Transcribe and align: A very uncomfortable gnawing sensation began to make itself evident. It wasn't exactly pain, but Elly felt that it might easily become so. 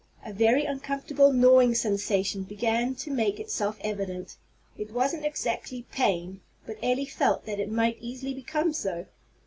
A 0.25 0.33
very 0.33 0.65
uncomfortable 0.65 1.31
gnawing 1.31 1.75
sensation 1.75 2.41
began 2.41 2.95
to 2.95 3.11
make 3.11 3.39
itself 3.39 3.77
evident. 3.81 4.35
It 4.75 4.89
wasn't 4.91 5.25
exactly 5.25 5.85
pain, 5.91 6.41
but 6.65 6.77
Elly 6.81 7.05
felt 7.05 7.45
that 7.45 7.59
it 7.59 7.71
might 7.71 7.99
easily 8.01 8.33
become 8.33 8.73
so. 8.73 9.05